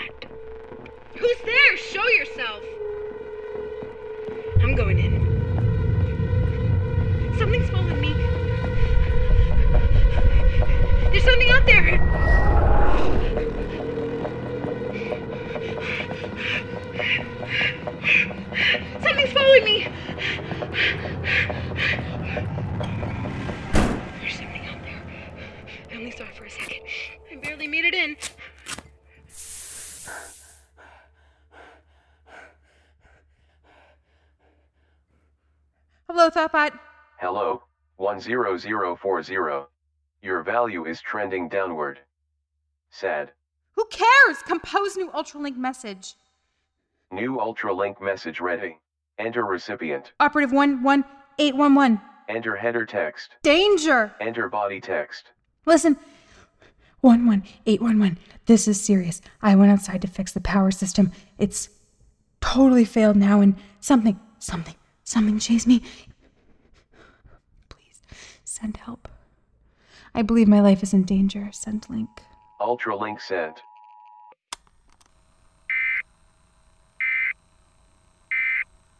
10040. 38.26 39.66
Your 40.22 40.42
value 40.42 40.84
is 40.86 41.00
trending 41.00 41.48
downward. 41.48 42.00
Sad. 42.90 43.32
Who 43.72 43.84
cares? 43.86 44.42
Compose 44.46 44.96
new 44.96 45.10
Ultralink 45.10 45.56
message. 45.56 46.14
New 47.10 47.36
Ultralink 47.38 48.00
message 48.00 48.40
ready. 48.40 48.78
Enter 49.18 49.44
recipient. 49.44 50.12
Operative 50.20 50.52
11811. 50.52 52.00
Enter 52.28 52.56
header 52.56 52.86
text. 52.86 53.30
Danger! 53.42 54.12
Enter 54.20 54.48
body 54.48 54.80
text. 54.80 55.32
Listen. 55.66 55.96
11811. 57.02 58.18
This 58.46 58.68
is 58.68 58.80
serious. 58.80 59.20
I 59.42 59.56
went 59.56 59.72
outside 59.72 60.02
to 60.02 60.08
fix 60.08 60.32
the 60.32 60.40
power 60.40 60.70
system. 60.70 61.12
It's 61.38 61.70
totally 62.40 62.84
failed 62.84 63.16
now, 63.16 63.40
and 63.40 63.56
something, 63.80 64.20
something, 64.38 64.74
something 65.04 65.38
chased 65.38 65.66
me. 65.66 65.82
Please, 68.60 68.66
send 68.66 68.76
help. 68.78 69.08
I 70.14 70.22
believe 70.22 70.48
my 70.48 70.60
life 70.60 70.82
is 70.82 70.92
in 70.92 71.04
danger. 71.04 71.50
Send 71.52 71.88
link. 71.88 72.10
Ultralink 72.60 73.20
sent. 73.20 73.62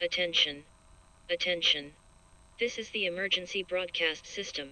Attention. 0.01 0.65
Attention. 1.29 1.93
This 2.59 2.79
is 2.79 2.91
the 2.91 3.05
emergency 3.05 3.63
broadcast 3.63 4.27
system. 4.27 4.71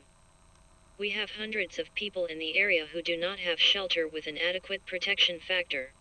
We 0.98 1.10
have 1.10 1.30
hundreds 1.32 1.78
of 1.78 1.94
people 1.94 2.24
in 2.26 2.38
the 2.38 2.56
area 2.56 2.86
who 2.86 3.02
do 3.02 3.16
not 3.16 3.38
have 3.40 3.60
shelter 3.60 4.08
with 4.08 4.26
an 4.26 4.38
adequate 4.38 4.86
protection 4.86 5.38
factor. 5.38 5.92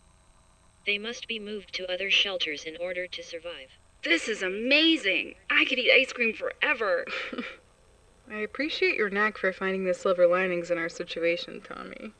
They 0.85 0.97
must 0.97 1.27
be 1.27 1.39
moved 1.39 1.73
to 1.73 1.91
other 1.91 2.09
shelters 2.09 2.63
in 2.63 2.77
order 2.77 3.05
to 3.07 3.23
survive. 3.23 3.69
This 4.03 4.29
is 4.29 4.41
amazing. 4.41 5.35
I 5.49 5.65
could 5.65 5.77
eat 5.77 5.91
ice 5.91 6.13
cream 6.13 6.33
forever. 6.33 7.05
I 8.29 8.39
appreciate 8.39 8.95
your 8.95 9.09
knack 9.09 9.37
for 9.37 9.53
finding 9.53 9.85
the 9.85 9.93
silver 9.93 10.27
linings 10.27 10.69
in 10.69 10.77
our 10.77 10.89
situation, 10.89 11.61
Tommy. 11.61 12.11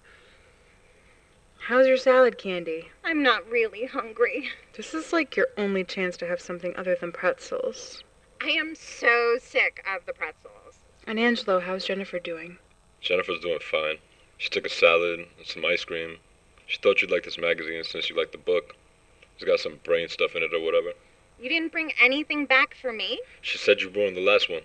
How's 1.67 1.85
your 1.85 1.97
salad 1.97 2.37
candy? 2.37 2.91
I'm 3.03 3.21
not 3.21 3.49
really 3.49 3.85
hungry. 3.85 4.49
This 4.77 4.93
is 4.93 5.11
like 5.11 5.35
your 5.35 5.47
only 5.57 5.83
chance 5.83 6.15
to 6.17 6.27
have 6.27 6.39
something 6.39 6.73
other 6.77 6.95
than 6.95 7.11
pretzels. 7.11 8.03
I 8.41 8.51
am 8.51 8.73
so 8.73 9.37
sick 9.41 9.83
of 9.85 10.05
the 10.05 10.13
pretzels. 10.13 10.79
And 11.05 11.19
Angelo, 11.19 11.59
how's 11.59 11.85
Jennifer 11.85 12.19
doing? 12.19 12.57
Jennifer's 13.01 13.41
doing 13.41 13.59
fine. 13.59 13.97
She 14.37 14.49
took 14.49 14.65
a 14.65 14.69
salad 14.69 15.19
and 15.19 15.45
some 15.45 15.65
ice 15.65 15.83
cream. 15.83 16.19
She 16.67 16.77
thought 16.77 17.01
you'd 17.01 17.11
like 17.11 17.23
this 17.23 17.37
magazine 17.37 17.83
since 17.83 18.09
you 18.09 18.15
liked 18.15 18.31
the 18.31 18.37
book. 18.37 18.75
It's 19.35 19.43
got 19.43 19.59
some 19.59 19.79
brain 19.83 20.07
stuff 20.07 20.35
in 20.35 20.43
it 20.43 20.53
or 20.53 20.61
whatever. 20.61 20.93
You 21.37 21.49
didn't 21.49 21.73
bring 21.73 21.91
anything 22.01 22.45
back 22.45 22.75
for 22.75 22.93
me? 22.93 23.19
She 23.41 23.57
said 23.57 23.81
you 23.81 23.89
ruined 23.89 24.15
the 24.15 24.21
last 24.21 24.49
one. 24.49 24.61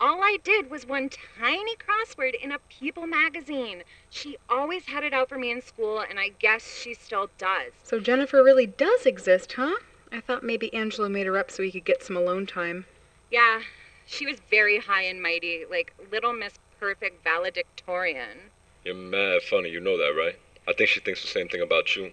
All 0.00 0.22
I 0.22 0.38
did 0.44 0.70
was 0.70 0.86
one 0.86 1.10
tiny 1.40 1.74
crossword 1.74 2.34
in 2.40 2.52
a 2.52 2.60
People 2.68 3.08
magazine. 3.08 3.82
She 4.08 4.36
always 4.48 4.86
had 4.86 5.02
it 5.02 5.12
out 5.12 5.28
for 5.28 5.38
me 5.38 5.50
in 5.50 5.60
school, 5.60 5.98
and 5.98 6.20
I 6.20 6.28
guess 6.38 6.78
she 6.80 6.94
still 6.94 7.30
does. 7.36 7.72
So 7.82 7.98
Jennifer 7.98 8.44
really 8.44 8.66
does 8.66 9.06
exist, 9.06 9.54
huh? 9.54 9.74
I 10.12 10.20
thought 10.20 10.44
maybe 10.44 10.72
Angelo 10.72 11.08
made 11.08 11.26
her 11.26 11.36
up 11.36 11.50
so 11.50 11.64
he 11.64 11.72
could 11.72 11.84
get 11.84 12.04
some 12.04 12.16
alone 12.16 12.46
time. 12.46 12.86
Yeah, 13.28 13.62
she 14.06 14.24
was 14.24 14.36
very 14.48 14.78
high 14.78 15.02
and 15.02 15.20
mighty, 15.20 15.64
like 15.68 15.92
Little 16.12 16.32
Miss 16.32 16.54
Perfect 16.78 17.24
valedictorian. 17.24 18.38
You're 18.84 18.94
mad 18.94 19.42
funny, 19.42 19.70
you 19.70 19.80
know 19.80 19.98
that, 19.98 20.14
right? 20.16 20.38
I 20.68 20.74
think 20.74 20.90
she 20.90 21.00
thinks 21.00 21.22
the 21.22 21.28
same 21.28 21.48
thing 21.48 21.60
about 21.60 21.96
you. 21.96 22.12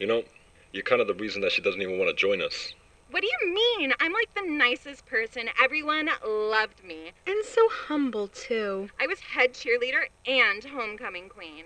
You 0.00 0.08
know, 0.08 0.24
you're 0.72 0.82
kind 0.82 1.00
of 1.00 1.06
the 1.06 1.14
reason 1.14 1.42
that 1.42 1.52
she 1.52 1.62
doesn't 1.62 1.80
even 1.80 1.96
want 1.96 2.10
to 2.10 2.16
join 2.16 2.42
us. 2.42 2.74
What 3.10 3.22
do 3.22 3.28
you 3.28 3.52
mean? 3.52 3.92
I'm 3.98 4.12
like 4.12 4.32
the 4.34 4.48
nicest 4.48 5.04
person. 5.04 5.48
Everyone 5.60 6.08
loved 6.24 6.84
me. 6.84 7.10
And 7.26 7.44
so 7.44 7.68
humble, 7.68 8.28
too. 8.28 8.88
I 9.00 9.08
was 9.08 9.18
head 9.18 9.52
cheerleader 9.52 10.04
and 10.26 10.62
homecoming 10.62 11.28
queen. 11.28 11.64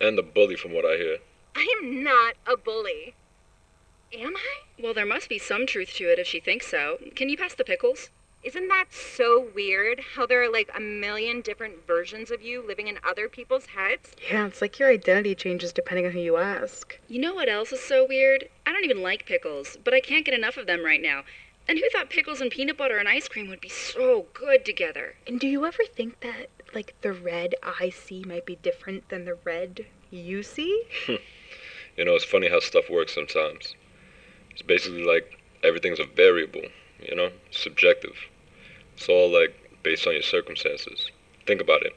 And 0.00 0.18
the 0.18 0.22
bully, 0.22 0.56
from 0.56 0.72
what 0.74 0.84
I 0.84 0.96
hear. 0.96 1.18
I 1.56 1.66
am 1.80 2.04
not 2.04 2.34
a 2.46 2.56
bully. 2.56 3.14
Am 4.12 4.36
I? 4.36 4.82
Well, 4.82 4.92
there 4.92 5.06
must 5.06 5.30
be 5.30 5.38
some 5.38 5.66
truth 5.66 5.94
to 5.94 6.12
it 6.12 6.18
if 6.18 6.26
she 6.26 6.38
thinks 6.38 6.66
so. 6.66 6.98
Can 7.14 7.30
you 7.30 7.38
pass 7.38 7.54
the 7.54 7.64
pickles? 7.64 8.10
Isn't 8.44 8.68
that 8.68 8.92
so 8.92 9.48
weird? 9.54 10.00
How 10.16 10.26
there 10.26 10.42
are 10.42 10.52
like 10.52 10.70
a 10.76 10.80
million 10.80 11.40
different 11.40 11.86
versions 11.86 12.30
of 12.30 12.42
you 12.42 12.62
living 12.62 12.88
in 12.88 12.98
other 13.02 13.26
people's 13.26 13.64
heads? 13.64 14.10
Yeah, 14.30 14.46
it's 14.46 14.60
like 14.60 14.78
your 14.78 14.90
identity 14.90 15.34
changes 15.34 15.72
depending 15.72 16.04
on 16.04 16.12
who 16.12 16.20
you 16.20 16.36
ask. 16.36 17.00
You 17.08 17.22
know 17.22 17.34
what 17.34 17.48
else 17.48 17.72
is 17.72 17.80
so 17.80 18.06
weird? 18.06 18.50
I 18.66 18.72
don't 18.72 18.84
even 18.84 19.00
like 19.00 19.24
pickles, 19.24 19.78
but 19.82 19.94
I 19.94 20.00
can't 20.00 20.26
get 20.26 20.34
enough 20.34 20.58
of 20.58 20.66
them 20.66 20.84
right 20.84 21.00
now. 21.00 21.22
And 21.66 21.78
who 21.78 21.88
thought 21.88 22.10
pickles 22.10 22.42
and 22.42 22.50
peanut 22.50 22.76
butter 22.76 22.98
and 22.98 23.08
ice 23.08 23.28
cream 23.28 23.48
would 23.48 23.62
be 23.62 23.70
so 23.70 24.26
good 24.34 24.66
together? 24.66 25.14
And 25.26 25.40
do 25.40 25.48
you 25.48 25.64
ever 25.64 25.84
think 25.84 26.20
that, 26.20 26.50
like, 26.74 26.94
the 27.00 27.12
red 27.14 27.54
I 27.62 27.88
see 27.88 28.24
might 28.24 28.44
be 28.44 28.56
different 28.56 29.08
than 29.08 29.24
the 29.24 29.38
red 29.42 29.86
you 30.10 30.42
see? 30.42 30.82
you 31.08 32.04
know, 32.04 32.14
it's 32.14 32.26
funny 32.26 32.50
how 32.50 32.60
stuff 32.60 32.90
works 32.90 33.14
sometimes. 33.14 33.74
It's 34.50 34.60
basically 34.60 35.02
like 35.02 35.40
everything's 35.62 35.98
a 35.98 36.04
variable, 36.04 36.66
you 37.00 37.16
know, 37.16 37.30
subjective. 37.50 38.16
It's 38.96 39.08
all 39.08 39.30
like 39.30 39.82
based 39.82 40.06
on 40.06 40.14
your 40.14 40.22
circumstances. 40.22 41.10
Think 41.46 41.60
about 41.60 41.82
it. 41.82 41.94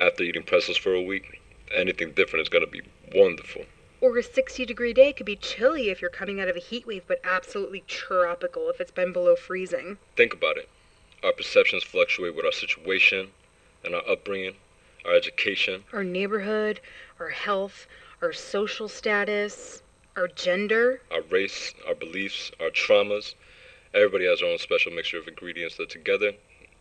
After 0.00 0.24
eating 0.24 0.42
pretzels 0.42 0.76
for 0.76 0.94
a 0.94 1.02
week, 1.02 1.40
anything 1.74 2.12
different 2.12 2.42
is 2.42 2.48
gonna 2.48 2.66
be 2.66 2.82
wonderful. 3.14 3.66
Or 4.00 4.18
a 4.18 4.22
60 4.22 4.64
degree 4.64 4.92
day 4.92 5.12
could 5.12 5.26
be 5.26 5.36
chilly 5.36 5.90
if 5.90 6.00
you're 6.00 6.10
coming 6.10 6.40
out 6.40 6.48
of 6.48 6.56
a 6.56 6.60
heat 6.60 6.86
wave, 6.86 7.04
but 7.06 7.20
absolutely 7.22 7.84
tropical 7.86 8.68
if 8.68 8.80
it's 8.80 8.90
been 8.90 9.12
below 9.12 9.36
freezing. 9.36 9.98
Think 10.16 10.32
about 10.32 10.56
it. 10.56 10.68
Our 11.22 11.32
perceptions 11.32 11.84
fluctuate 11.84 12.34
with 12.34 12.44
our 12.44 12.52
situation 12.52 13.30
and 13.84 13.94
our 13.94 14.02
upbringing, 14.08 14.56
our 15.04 15.14
education, 15.14 15.84
our 15.92 16.02
neighborhood, 16.02 16.80
our 17.20 17.28
health, 17.28 17.86
our 18.20 18.32
social 18.32 18.88
status, 18.88 19.82
our 20.16 20.26
gender, 20.26 21.00
our 21.12 21.22
race, 21.22 21.74
our 21.86 21.94
beliefs, 21.94 22.50
our 22.60 22.70
traumas, 22.70 23.34
Everybody 23.94 24.24
has 24.26 24.40
their 24.40 24.48
own 24.48 24.58
special 24.58 24.90
mixture 24.90 25.18
of 25.18 25.28
ingredients 25.28 25.76
that 25.76 25.90
together 25.90 26.32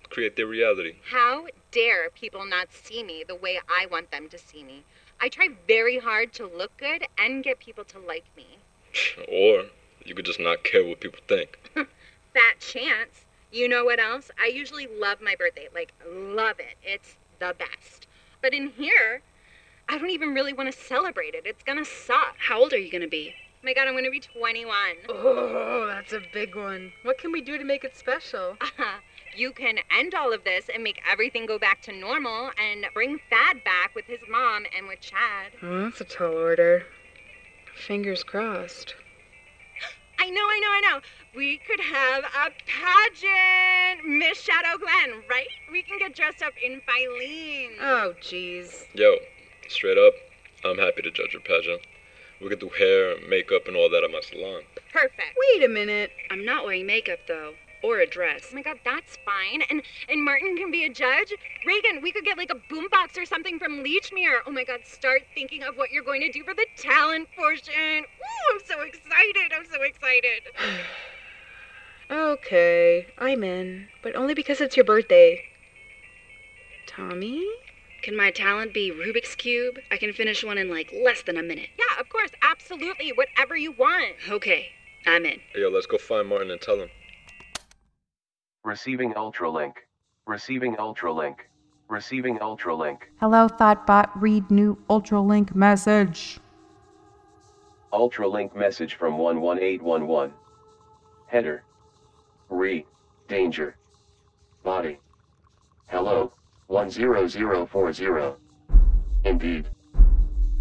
create 0.09 0.37
their 0.37 0.47
reality. 0.47 0.95
How 1.09 1.47
dare 1.71 2.09
people 2.09 2.45
not 2.45 2.71
see 2.71 3.03
me 3.03 3.25
the 3.27 3.35
way 3.35 3.59
I 3.67 3.85
want 3.87 4.11
them 4.11 4.29
to 4.29 4.37
see 4.37 4.63
me? 4.63 4.83
I 5.19 5.27
try 5.27 5.49
very 5.67 5.99
hard 5.99 6.31
to 6.33 6.47
look 6.47 6.75
good 6.77 7.05
and 7.17 7.43
get 7.43 7.59
people 7.59 7.83
to 7.85 7.99
like 7.99 8.25
me. 8.37 8.59
or 9.27 9.65
you 10.05 10.15
could 10.15 10.25
just 10.25 10.39
not 10.39 10.63
care 10.63 10.85
what 10.85 11.01
people 11.01 11.19
think. 11.27 11.59
Fat 11.75 12.59
chance. 12.59 13.25
You 13.51 13.67
know 13.67 13.83
what 13.83 13.99
else? 13.99 14.31
I 14.41 14.47
usually 14.47 14.87
love 14.87 15.19
my 15.21 15.35
birthday. 15.37 15.67
Like, 15.75 15.93
love 16.09 16.59
it. 16.59 16.77
It's 16.81 17.17
the 17.39 17.53
best. 17.59 18.07
But 18.41 18.53
in 18.53 18.69
here, 18.69 19.21
I 19.89 19.97
don't 19.97 20.09
even 20.09 20.33
really 20.33 20.53
want 20.53 20.71
to 20.71 20.77
celebrate 20.77 21.35
it. 21.35 21.43
It's 21.45 21.63
gonna 21.63 21.83
suck. 21.83 22.37
How 22.47 22.61
old 22.61 22.71
are 22.71 22.77
you 22.77 22.89
gonna 22.89 23.07
be? 23.07 23.35
Oh 23.61 23.67
my 23.67 23.73
god, 23.73 23.87
I'm 23.87 23.93
gonna 23.93 24.09
be 24.09 24.19
21. 24.19 24.75
Oh, 25.07 25.85
that's 25.85 26.13
a 26.13 26.21
big 26.33 26.55
one. 26.55 26.91
What 27.03 27.19
can 27.19 27.31
we 27.31 27.41
do 27.41 27.59
to 27.59 27.63
make 27.63 27.83
it 27.83 27.95
special? 27.95 28.57
Uh, 28.79 28.97
you 29.35 29.51
can 29.51 29.77
end 29.95 30.15
all 30.15 30.33
of 30.33 30.43
this 30.43 30.65
and 30.73 30.83
make 30.83 30.99
everything 31.09 31.45
go 31.45 31.59
back 31.59 31.81
to 31.83 31.91
normal 31.91 32.49
and 32.57 32.85
bring 32.95 33.19
Thad 33.29 33.63
back 33.63 33.93
with 33.93 34.05
his 34.05 34.19
mom 34.27 34.65
and 34.75 34.87
with 34.87 34.99
Chad. 34.99 35.51
Oh, 35.61 35.83
that's 35.83 36.01
a 36.01 36.03
tall 36.03 36.33
order. 36.33 36.85
Fingers 37.75 38.23
crossed. 38.23 38.95
I 40.19 40.29
know, 40.31 40.41
I 40.41 40.59
know, 40.59 40.71
I 40.71 40.81
know. 40.91 41.01
We 41.35 41.59
could 41.59 41.79
have 41.79 42.23
a 42.23 42.49
pageant, 42.65 44.07
Miss 44.07 44.41
Shadow 44.41 44.77
Glen, 44.79 45.21
right? 45.29 45.47
We 45.71 45.83
can 45.83 45.99
get 45.99 46.15
dressed 46.15 46.41
up 46.41 46.53
in 46.61 46.81
Filene. 46.81 47.75
Oh, 47.79 48.15
jeez. 48.21 48.85
Yo, 48.95 49.17
straight 49.69 49.99
up, 49.99 50.13
I'm 50.65 50.79
happy 50.79 51.03
to 51.03 51.11
judge 51.11 51.33
your 51.33 51.41
pageant. 51.43 51.81
We 52.41 52.49
could 52.49 52.59
do 52.59 52.69
hair, 52.69 53.13
and 53.13 53.29
makeup, 53.29 53.67
and 53.67 53.75
all 53.75 53.89
that 53.89 54.03
at 54.03 54.11
my 54.11 54.21
salon. 54.21 54.63
Perfect. 54.91 55.37
Wait 55.53 55.63
a 55.63 55.67
minute. 55.67 56.11
I'm 56.31 56.43
not 56.43 56.65
wearing 56.65 56.87
makeup 56.87 57.19
though, 57.27 57.53
or 57.83 57.99
a 57.99 58.07
dress. 58.07 58.47
Oh 58.51 58.55
my 58.55 58.63
god, 58.63 58.79
that's 58.83 59.17
fine. 59.23 59.61
And 59.69 59.83
and 60.09 60.25
Martin 60.25 60.57
can 60.57 60.71
be 60.71 60.83
a 60.85 60.89
judge. 60.89 61.33
Reagan, 61.65 62.01
we 62.01 62.11
could 62.11 62.25
get 62.25 62.37
like 62.37 62.49
a 62.49 62.73
boombox 62.73 63.17
or 63.17 63.25
something 63.25 63.59
from 63.59 63.83
Lechmere. 63.83 64.39
Oh 64.47 64.51
my 64.51 64.63
god, 64.63 64.81
start 64.85 65.21
thinking 65.35 65.61
of 65.61 65.77
what 65.77 65.91
you're 65.91 66.03
going 66.03 66.21
to 66.21 66.31
do 66.31 66.43
for 66.43 66.55
the 66.55 66.65
talent 66.77 67.27
portion. 67.37 67.73
Ooh, 67.73 68.53
I'm 68.53 68.59
so 68.65 68.81
excited. 68.81 69.53
I'm 69.55 69.65
so 69.71 69.83
excited. 69.83 70.41
okay, 72.11 73.07
I'm 73.19 73.43
in, 73.43 73.87
but 74.01 74.15
only 74.15 74.33
because 74.33 74.61
it's 74.61 74.75
your 74.75 74.85
birthday. 74.85 75.43
Tommy? 76.87 77.47
Can 78.01 78.17
my 78.17 78.31
talent 78.31 78.73
be 78.73 78.91
Rubik's 78.91 79.35
Cube? 79.35 79.77
I 79.91 79.97
can 79.97 80.11
finish 80.11 80.43
one 80.43 80.57
in 80.57 80.71
like 80.71 80.91
less 81.03 81.21
than 81.21 81.37
a 81.37 81.43
minute. 81.43 81.69
Yeah, 81.77 81.99
of 81.99 82.09
course, 82.09 82.31
absolutely. 82.41 83.11
Whatever 83.11 83.55
you 83.55 83.73
want. 83.73 84.15
Okay, 84.27 84.69
I'm 85.05 85.23
in. 85.23 85.39
Hey, 85.53 85.61
yo, 85.61 85.69
let's 85.69 85.85
go 85.85 85.99
find 85.99 86.27
Martin 86.27 86.49
and 86.49 86.59
tell 86.59 86.79
him. 86.79 86.89
Receiving 88.63 89.13
Ultralink. 89.13 89.73
Receiving 90.25 90.75
Ultralink. 90.77 91.35
Receiving 91.89 92.39
Ultralink. 92.39 92.97
Hello, 93.19 93.47
Thoughtbot. 93.47 94.09
Read 94.15 94.49
new 94.49 94.77
Ultralink 94.89 95.53
message. 95.53 96.39
Ultralink 97.93 98.55
message 98.55 98.95
from 98.95 99.19
11811. 99.19 100.33
Header. 101.27 101.63
Re. 102.49 102.83
Danger. 103.27 103.75
Body. 104.63 104.97
Hello. 105.87 106.33
10040. 106.71 108.35
Indeed. 109.25 109.67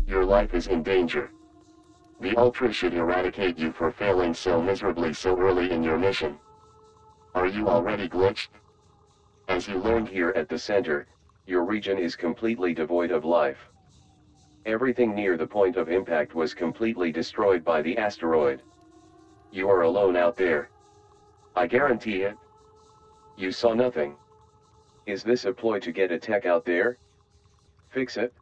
Your 0.09 0.25
life 0.25 0.55
is 0.55 0.67
in 0.67 0.83
danger. 0.83 1.31
The 2.21 2.37
Ultra 2.37 2.73
should 2.73 2.95
eradicate 2.95 3.57
you 3.57 3.71
for 3.71 3.93
failing 3.93 4.35
so 4.35 4.61
miserably 4.61 5.13
so 5.13 5.39
early 5.39 5.71
in 5.71 5.85
your 5.85 5.99
mission. 5.99 6.37
Are 7.37 7.47
you 7.47 7.69
already 7.69 8.09
glitched? 8.09 8.49
As 9.47 9.69
you 9.69 9.79
learned 9.79 10.09
here 10.09 10.31
at 10.31 10.49
the 10.49 10.59
center, 10.59 11.07
your 11.47 11.65
region 11.65 11.97
is 11.97 12.17
completely 12.17 12.75
devoid 12.75 13.13
of 13.13 13.25
life. 13.25 13.69
Everything 14.67 15.15
near 15.15 15.37
the 15.37 15.47
point 15.47 15.77
of 15.77 15.89
impact 15.89 16.35
was 16.35 16.55
completely 16.55 17.13
destroyed 17.13 17.65
by 17.65 17.83
the 17.83 17.97
asteroid. 17.97 18.63
You 19.53 19.71
are 19.71 19.83
alone 19.83 20.17
out 20.17 20.37
there. 20.37 20.71
I 21.55 21.69
guarantee 21.69 22.23
it. 22.23 22.37
You 23.37 23.53
saw 23.53 23.75
nothing. 23.75 24.17
Is 25.07 25.23
this 25.23 25.45
a 25.45 25.53
ploy 25.53 25.81
to 25.81 25.93
get 25.93 26.13
a 26.13 26.19
tech 26.19 26.47
out 26.47 26.65
there? 26.65 26.99
Fix 27.91 28.17
it. 28.17 28.33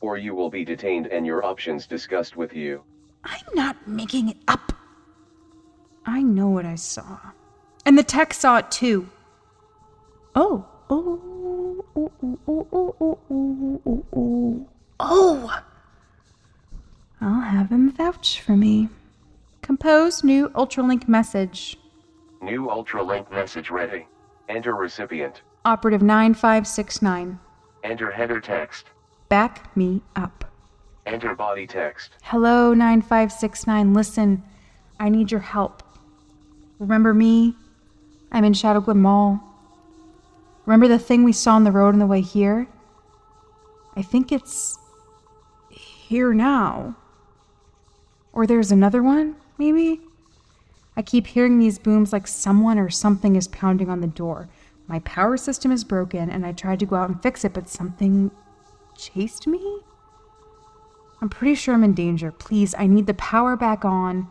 Or 0.00 0.16
you 0.16 0.34
will 0.34 0.50
be 0.50 0.64
detained 0.64 1.06
and 1.06 1.26
your 1.26 1.44
options 1.44 1.86
discussed 1.86 2.36
with 2.36 2.54
you. 2.54 2.82
I'm 3.24 3.54
not 3.54 3.86
making 3.86 4.30
it 4.30 4.36
up. 4.48 4.72
I 6.06 6.22
know 6.22 6.48
what 6.48 6.66
I 6.66 6.74
saw. 6.74 7.18
And 7.84 7.96
the 7.96 8.02
tech 8.02 8.34
saw 8.34 8.58
it 8.58 8.70
too. 8.70 9.08
Oh, 10.34 10.66
oh, 10.88 11.84
oh, 11.96 12.12
oh, 12.22 12.28
oh, 12.48 12.68
oh, 12.72 12.96
oh, 13.00 13.18
oh, 13.30 14.04
oh, 14.16 14.68
oh. 15.00 15.62
I'll 17.20 17.40
have 17.42 17.70
him 17.70 17.92
vouch 17.92 18.40
for 18.40 18.56
me. 18.56 18.88
Compose 19.60 20.24
new 20.24 20.48
Ultralink 20.50 21.06
message. 21.06 21.78
New 22.40 22.66
Ultralink 22.68 23.30
message 23.30 23.70
ready. 23.70 24.06
Enter 24.48 24.74
recipient. 24.74 25.42
Operative 25.64 26.00
9569. 26.00 27.38
Enter 27.84 28.10
header 28.10 28.40
text. 28.40 28.86
Back 29.28 29.76
me 29.76 30.00
up. 30.16 30.46
Enter 31.04 31.34
body 31.34 31.66
text. 31.66 32.12
Hello, 32.22 32.72
9569. 32.72 33.92
Listen, 33.92 34.42
I 34.98 35.10
need 35.10 35.30
your 35.30 35.40
help. 35.40 35.82
Remember 36.78 37.12
me? 37.12 37.56
I'm 38.32 38.44
in 38.44 38.54
Shadowglen 38.54 38.96
Mall. 38.96 39.40
Remember 40.64 40.88
the 40.88 40.98
thing 40.98 41.24
we 41.24 41.32
saw 41.32 41.56
on 41.56 41.64
the 41.64 41.72
road 41.72 41.94
on 41.94 41.98
the 41.98 42.06
way 42.06 42.22
here? 42.22 42.66
I 43.94 44.02
think 44.02 44.32
it's 44.32 44.78
here 45.70 46.32
now. 46.32 46.96
Or 48.32 48.46
there's 48.46 48.72
another 48.72 49.02
one, 49.02 49.36
maybe? 49.58 50.00
I 50.96 51.02
keep 51.02 51.26
hearing 51.26 51.58
these 51.58 51.78
booms 51.78 52.12
like 52.14 52.26
someone 52.26 52.78
or 52.78 52.88
something 52.88 53.36
is 53.36 53.48
pounding 53.48 53.90
on 53.90 54.00
the 54.00 54.06
door. 54.06 54.48
My 54.90 54.98
power 54.98 55.36
system 55.36 55.70
is 55.70 55.84
broken 55.84 56.28
and 56.28 56.44
I 56.44 56.50
tried 56.50 56.80
to 56.80 56.84
go 56.84 56.96
out 56.96 57.08
and 57.08 57.22
fix 57.22 57.44
it, 57.44 57.52
but 57.52 57.68
something 57.68 58.32
chased 58.98 59.46
me? 59.46 59.82
I'm 61.22 61.28
pretty 61.28 61.54
sure 61.54 61.74
I'm 61.74 61.84
in 61.84 61.94
danger. 61.94 62.32
Please, 62.32 62.74
I 62.76 62.88
need 62.88 63.06
the 63.06 63.14
power 63.14 63.54
back 63.54 63.84
on. 63.84 64.26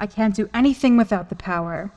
I 0.00 0.08
can't 0.08 0.34
do 0.34 0.50
anything 0.52 0.96
without 0.96 1.28
the 1.28 1.36
power. 1.36 1.92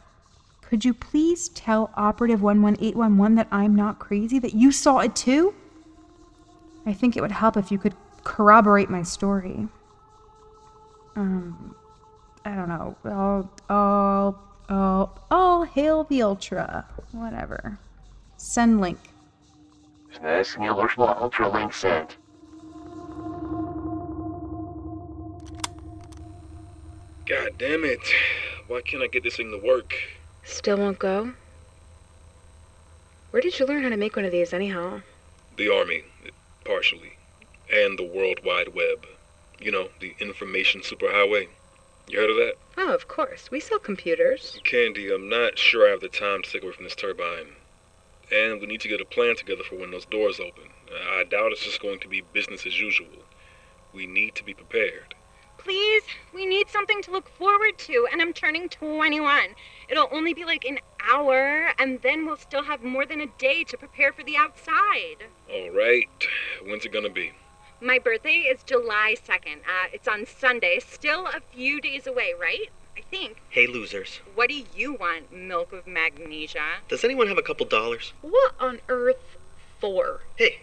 Could 0.61 0.85
you 0.85 0.93
please 0.93 1.49
tell 1.49 1.89
Operative 1.95 2.43
11811 2.43 3.33
that 3.33 3.47
I'm 3.51 3.75
not 3.75 3.97
crazy, 3.97 4.37
that 4.37 4.53
you 4.53 4.71
saw 4.71 4.99
it 4.99 5.15
too? 5.15 5.55
I 6.85 6.93
think 6.93 7.17
it 7.17 7.21
would 7.21 7.31
help 7.31 7.57
if 7.57 7.71
you 7.71 7.79
could 7.79 7.95
corroborate 8.23 8.91
my 8.91 9.01
story. 9.01 9.69
Um, 11.15 11.75
I 12.45 12.53
don't 12.53 12.69
know. 12.69 12.95
I'll, 13.05 13.51
I'll, 13.69 14.39
I'll, 14.69 15.19
I'll 15.31 15.63
hail 15.63 16.03
the 16.03 16.21
Ultra. 16.21 16.85
Whatever. 17.11 17.79
Send 18.43 18.81
link. 18.81 18.99
Ultralink 20.21 21.73
sent. 21.73 22.17
God 27.25 27.51
damn 27.57 27.85
it. 27.85 28.01
Why 28.67 28.81
can't 28.81 29.01
I 29.01 29.07
get 29.07 29.23
this 29.23 29.37
thing 29.37 29.49
to 29.51 29.65
work? 29.65 29.95
Still 30.43 30.77
won't 30.77 30.99
go? 30.99 31.31
Where 33.31 33.41
did 33.41 33.57
you 33.57 33.65
learn 33.65 33.81
how 33.81 33.89
to 33.89 33.97
make 33.97 34.17
one 34.17 34.25
of 34.25 34.33
these, 34.33 34.51
anyhow? 34.51 34.99
The 35.55 35.73
Army, 35.73 36.03
partially. 36.65 37.13
And 37.73 37.97
the 37.97 38.03
World 38.03 38.41
Wide 38.43 38.75
Web. 38.75 39.07
You 39.57 39.71
know, 39.71 39.87
the 40.01 40.15
information 40.19 40.81
superhighway. 40.81 41.47
You 42.09 42.19
heard 42.19 42.29
of 42.29 42.35
that? 42.35 42.55
Oh, 42.77 42.93
of 42.93 43.07
course. 43.07 43.49
We 43.49 43.61
sell 43.61 43.79
computers. 43.79 44.59
Candy, 44.65 45.13
I'm 45.13 45.29
not 45.29 45.57
sure 45.57 45.87
I 45.87 45.91
have 45.91 46.01
the 46.01 46.09
time 46.09 46.43
to 46.43 46.51
take 46.51 46.61
away 46.61 46.73
from 46.73 46.83
this 46.83 46.95
turbine. 46.95 47.55
And 48.33 48.59
we 48.59 48.67
need 48.67 48.81
to 48.81 48.87
get 48.87 49.01
a 49.01 49.05
plan 49.05 49.35
together 49.35 49.63
for 49.63 49.75
when 49.75 49.91
those 49.91 50.05
doors 50.05 50.39
open. 50.39 50.69
I 50.91 51.23
doubt 51.23 51.51
it's 51.51 51.63
just 51.63 51.81
going 51.81 51.99
to 51.99 52.07
be 52.07 52.21
business 52.33 52.65
as 52.65 52.79
usual. 52.79 53.23
We 53.93 54.07
need 54.07 54.33
to 54.35 54.43
be 54.43 54.53
prepared. 54.53 55.13
Please, 55.57 56.03
we 56.33 56.45
need 56.45 56.67
something 56.67 57.01
to 57.03 57.11
look 57.11 57.29
forward 57.29 57.77
to, 57.77 58.07
and 58.11 58.21
I'm 58.21 58.33
turning 58.33 58.69
21. 58.69 59.49
It'll 59.87 60.09
only 60.11 60.33
be 60.33 60.45
like 60.45 60.65
an 60.65 60.79
hour, 60.99 61.73
and 61.77 62.01
then 62.01 62.25
we'll 62.25 62.37
still 62.37 62.63
have 62.63 62.83
more 62.83 63.05
than 63.05 63.21
a 63.21 63.27
day 63.37 63.63
to 63.65 63.77
prepare 63.77 64.11
for 64.11 64.23
the 64.23 64.35
outside. 64.35 65.27
All 65.51 65.69
right. 65.69 66.09
When's 66.65 66.85
it 66.85 66.91
gonna 66.91 67.09
be? 67.09 67.33
My 67.79 67.99
birthday 67.99 68.47
is 68.49 68.63
July 68.63 69.15
2nd. 69.27 69.57
Uh, 69.57 69.89
it's 69.93 70.07
on 70.07 70.25
Sunday. 70.25 70.79
Still 70.79 71.27
a 71.27 71.41
few 71.53 71.79
days 71.79 72.07
away, 72.07 72.33
right? 72.39 72.69
I 72.97 73.01
think. 73.01 73.41
Hey, 73.49 73.67
losers. 73.67 74.19
What 74.35 74.49
do 74.49 74.63
you 74.75 74.93
want, 74.93 75.31
milk 75.31 75.73
of 75.73 75.87
magnesia? 75.87 76.79
Does 76.87 77.03
anyone 77.03 77.27
have 77.27 77.37
a 77.37 77.41
couple 77.41 77.65
dollars? 77.65 78.13
What 78.21 78.53
on 78.59 78.79
earth 78.87 79.37
for? 79.79 80.21
Hey, 80.35 80.59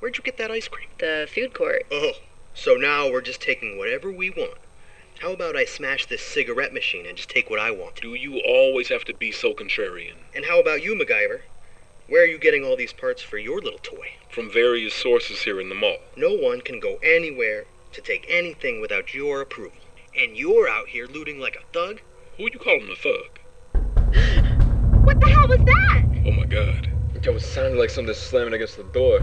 where'd 0.00 0.16
you 0.16 0.24
get 0.24 0.36
that 0.38 0.50
ice 0.50 0.68
cream? 0.68 0.88
The 0.98 1.28
food 1.32 1.54
court. 1.54 1.86
Oh, 1.92 2.12
so 2.54 2.74
now 2.74 3.10
we're 3.10 3.20
just 3.20 3.40
taking 3.40 3.78
whatever 3.78 4.10
we 4.10 4.30
want. 4.30 4.58
How 5.20 5.32
about 5.32 5.54
I 5.54 5.64
smash 5.64 6.06
this 6.06 6.22
cigarette 6.22 6.72
machine 6.72 7.06
and 7.06 7.16
just 7.16 7.28
take 7.28 7.50
what 7.50 7.60
I 7.60 7.70
want? 7.70 8.00
Do 8.00 8.14
you 8.14 8.40
always 8.40 8.88
have 8.88 9.04
to 9.04 9.14
be 9.14 9.30
so 9.30 9.52
contrarian? 9.52 10.14
And 10.34 10.46
how 10.46 10.58
about 10.58 10.82
you, 10.82 10.94
MacGyver? 10.94 11.42
Where 12.08 12.22
are 12.22 12.26
you 12.26 12.38
getting 12.38 12.64
all 12.64 12.76
these 12.76 12.92
parts 12.92 13.22
for 13.22 13.38
your 13.38 13.60
little 13.60 13.78
toy? 13.82 14.14
From 14.30 14.50
various 14.50 14.94
sources 14.94 15.42
here 15.42 15.60
in 15.60 15.68
the 15.68 15.74
mall. 15.74 15.98
No 16.16 16.34
one 16.34 16.62
can 16.62 16.80
go 16.80 16.98
anywhere 17.02 17.66
to 17.92 18.00
take 18.00 18.24
anything 18.28 18.80
without 18.80 19.14
your 19.14 19.40
approval. 19.40 19.79
And 20.20 20.36
you're 20.36 20.68
out 20.68 20.86
here 20.86 21.06
looting 21.06 21.40
like 21.40 21.56
a 21.56 21.62
thug? 21.72 22.02
Who 22.36 22.42
would 22.42 22.52
you 22.52 22.60
calling 22.60 22.90
a 22.90 22.96
thug? 22.96 23.40
What 25.02 25.18
the 25.18 25.26
hell 25.26 25.48
was 25.48 25.60
that? 25.60 26.04
Oh 26.26 26.32
my 26.32 26.44
god. 26.44 26.92
Yo, 27.24 27.32
it 27.32 27.40
sounded 27.40 27.78
like 27.78 27.88
something 27.88 28.14
slamming 28.14 28.52
against 28.52 28.76
the 28.76 28.82
door. 28.82 29.20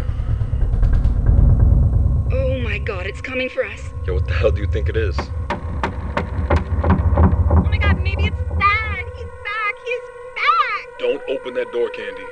Oh 2.34 2.60
my 2.64 2.80
god, 2.80 3.06
it's 3.06 3.22
coming 3.22 3.48
for 3.48 3.64
us. 3.64 3.80
Yo, 4.08 4.16
what 4.16 4.28
the 4.28 4.34
hell 4.34 4.50
do 4.50 4.60
you 4.60 4.68
think 4.72 4.90
it 4.90 4.98
is? 4.98 5.16
Oh 5.20 5.24
my 7.70 7.78
god, 7.78 8.02
maybe 8.02 8.26
it's 8.26 8.36
Thad. 8.36 9.06
He's 9.16 9.30
back. 9.46 9.76
He's 9.86 10.02
back. 10.34 10.98
Don't 10.98 11.22
open 11.30 11.54
that 11.54 11.72
door, 11.72 11.90
Candy. 11.90 12.26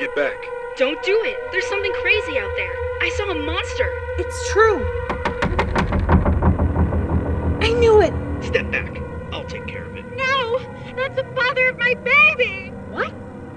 Get 0.00 0.12
back. 0.16 0.44
Don't 0.76 1.00
do 1.04 1.22
it. 1.24 1.36
There's 1.52 1.68
something 1.68 1.92
crazy 2.02 2.36
out 2.36 2.50
there. 2.56 2.74
I 3.00 3.10
saw 3.16 3.30
a 3.30 3.34
monster. 3.36 3.88
It's 4.18 4.50
true. 4.50 5.07
I 7.68 7.72
knew 7.72 8.00
it. 8.00 8.14
Step 8.42 8.70
back. 8.70 8.96
I'll 9.30 9.44
take 9.44 9.66
care 9.66 9.84
of 9.84 9.94
it. 9.94 10.06
No, 10.16 10.58
that's 10.96 11.16
the 11.16 11.24
father 11.36 11.68
of 11.68 11.76
my 11.76 11.92
baby. 11.96 12.70
What? 12.88 13.12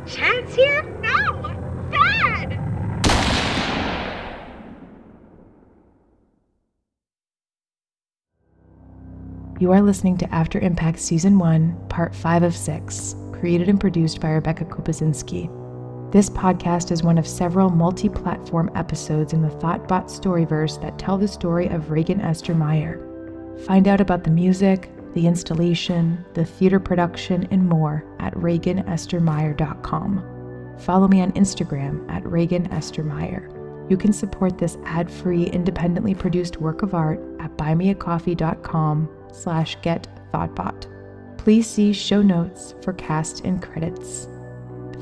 Chance 0.06 0.54
here? 0.54 0.84
No, 1.00 1.88
Dad! 1.90 2.60
You 9.62 9.72
are 9.72 9.82
listening 9.82 10.18
to 10.18 10.30
After 10.36 10.60
Impact 10.60 11.00
Season 11.00 11.40
1, 11.40 11.88
Part 11.88 12.14
5 12.14 12.44
of 12.44 12.54
6, 12.54 13.16
created 13.32 13.70
and 13.70 13.80
produced 13.80 14.20
by 14.20 14.32
Rebecca 14.32 14.66
Kupazinski. 14.66 15.50
This 16.12 16.30
podcast 16.30 16.92
is 16.92 17.02
one 17.02 17.18
of 17.18 17.26
several 17.26 17.70
multi 17.70 18.10
platform 18.10 18.72
episodes 18.76 19.32
in 19.32 19.42
the 19.42 19.48
Thoughtbot 19.48 20.08
Storyverse 20.08 20.82
that 20.82 21.00
tell 21.00 21.18
the 21.18 21.30
story 21.30 21.68
of 21.68 21.92
Reagan 21.92 22.20
Esther 22.20 22.54
Meyer. 22.54 23.08
Find 23.66 23.88
out 23.88 24.02
about 24.02 24.24
the 24.24 24.32
music, 24.32 24.90
the 25.14 25.28
installation, 25.28 26.26
the 26.34 26.46
theater 26.46 26.80
production, 26.80 27.48
and 27.52 27.68
more 27.68 28.04
at 28.20 28.34
ReaganEstherMeyer.com. 28.36 30.78
Follow 30.80 31.08
me 31.08 31.22
on 31.22 31.32
Instagram 31.34 32.10
at 32.10 32.26
Reagan 32.26 32.72
Esther 32.72 33.04
Meyer. 33.04 33.48
You 33.90 33.98
can 33.98 34.14
support 34.14 34.58
this 34.58 34.78
ad-free, 34.86 35.48
independently 35.48 36.16
produced 36.16 36.58
work 36.58 36.82
of 36.82 36.96
art 36.96 37.20
at 37.40 37.58
buymeacoffee.com 37.58 39.10
slash 39.34 39.78
get 39.82 40.08
thoughtbot. 40.34 40.88
Please 41.38 41.68
see 41.68 41.92
show 41.92 42.22
notes 42.22 42.74
for 42.82 42.94
cast 42.94 43.44
and 43.44 43.62
credits. 43.62 44.30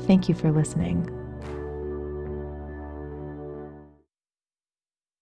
Thank 0.06 0.28
you 0.28 0.34
for 0.34 0.50
listening. 0.50 1.19